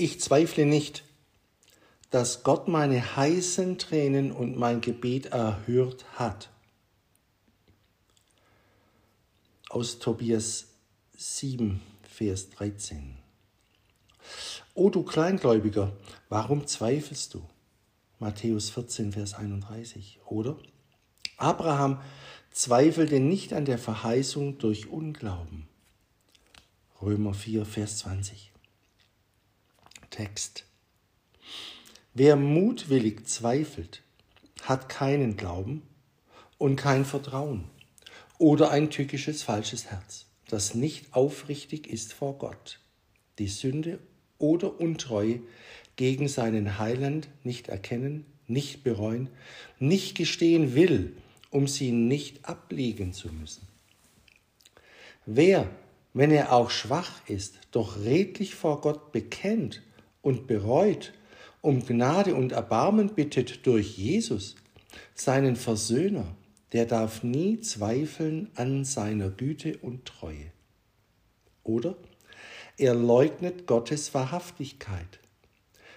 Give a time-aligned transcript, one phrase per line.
[0.00, 1.04] Ich zweifle nicht,
[2.08, 6.48] dass Gott meine heißen Tränen und mein Gebet erhört hat.
[9.68, 10.68] Aus Tobias
[11.18, 13.18] 7, Vers 13.
[14.72, 15.92] O du Kleingläubiger,
[16.30, 17.46] warum zweifelst du?
[18.18, 20.20] Matthäus 14, Vers 31.
[20.24, 20.56] Oder?
[21.36, 22.00] Abraham
[22.52, 25.68] zweifelte nicht an der Verheißung durch Unglauben.
[27.02, 28.50] Römer 4, Vers 20.
[30.10, 30.64] Text.
[32.14, 34.02] Wer mutwillig zweifelt,
[34.62, 35.82] hat keinen Glauben
[36.58, 37.64] und kein Vertrauen
[38.38, 42.80] oder ein tückisches falsches Herz, das nicht aufrichtig ist vor Gott,
[43.38, 44.00] die Sünde
[44.38, 45.40] oder Untreue
[45.96, 49.28] gegen seinen Heiland nicht erkennen, nicht bereuen,
[49.78, 51.16] nicht gestehen will,
[51.50, 53.68] um sie nicht ablegen zu müssen.
[55.26, 55.70] Wer,
[56.12, 59.82] wenn er auch schwach ist, doch redlich vor Gott bekennt
[60.22, 61.12] und bereut,
[61.60, 64.56] um Gnade und Erbarmen bittet durch Jesus,
[65.14, 66.36] seinen Versöhner,
[66.72, 70.52] der darf nie zweifeln an seiner Güte und Treue.
[71.64, 71.96] Oder
[72.78, 75.20] er leugnet Gottes Wahrhaftigkeit,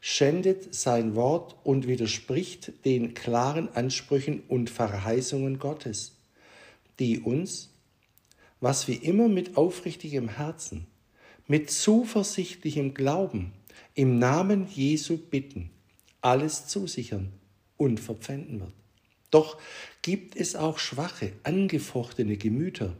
[0.00, 6.16] schändet sein Wort und widerspricht den klaren Ansprüchen und Verheißungen Gottes,
[6.98, 7.70] die uns,
[8.60, 10.86] was wir immer mit aufrichtigem Herzen,
[11.46, 13.52] mit zuversichtlichem Glauben
[13.94, 15.70] im Namen Jesu bitten,
[16.20, 17.32] alles zusichern
[17.76, 18.72] und verpfänden wird.
[19.30, 19.58] Doch
[20.02, 22.96] gibt es auch schwache, angefochtene Gemüter,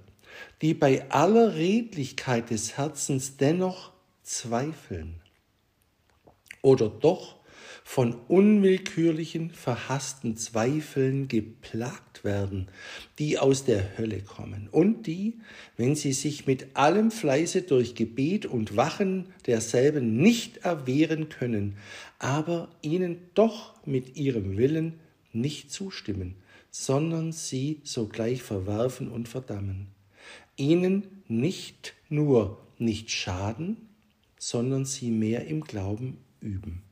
[0.60, 5.20] die bei aller Redlichkeit des Herzens dennoch zweifeln
[6.62, 7.36] oder doch
[7.88, 12.66] von unwillkürlichen, verhassten Zweifeln geplagt werden,
[13.20, 15.38] die aus der Hölle kommen und die,
[15.76, 21.76] wenn sie sich mit allem Fleiße durch Gebet und Wachen derselben nicht erwehren können,
[22.19, 24.94] aber ihnen doch mit ihrem Willen
[25.32, 26.34] nicht zustimmen,
[26.72, 29.86] sondern sie sogleich verwerfen und verdammen.
[30.56, 33.76] Ihnen nicht nur nicht schaden,
[34.38, 36.82] sondern sie mehr im Glauben üben.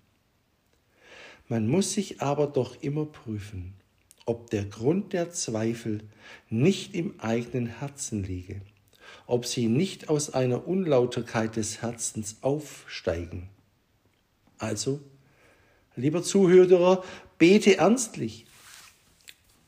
[1.48, 3.74] Man muss sich aber doch immer prüfen,
[4.24, 6.00] ob der Grund der Zweifel
[6.48, 8.62] nicht im eigenen Herzen liege,
[9.26, 13.50] ob sie nicht aus einer Unlauterkeit des Herzens aufsteigen.
[14.56, 15.00] Also,
[15.96, 17.04] lieber Zuhörer,
[17.36, 18.46] bete ernstlich,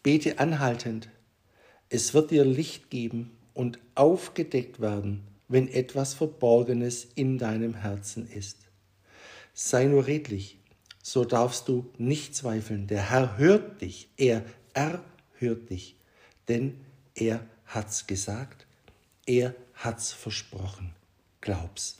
[0.03, 1.11] bete anhaltend.
[1.91, 8.59] Es wird dir Licht geben und aufgedeckt werden, wenn etwas Verborgenes in deinem Herzen ist.
[9.53, 10.59] Sei nur redlich,
[11.07, 12.89] so darfst du nicht zweifeln.
[12.89, 14.43] Der Herr hört dich, er
[14.75, 15.95] erhört dich,
[16.49, 16.85] denn
[17.15, 18.67] er hat's gesagt,
[19.25, 20.97] er hat's versprochen.
[21.41, 21.99] Glaub's.